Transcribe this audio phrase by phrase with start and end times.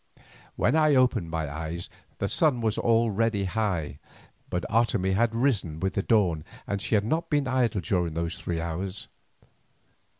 [0.55, 3.99] When I opened my eyes the sun was already high,
[4.49, 8.35] but Otomie had risen with the dawn and she had not been idle during those
[8.35, 9.09] three hours.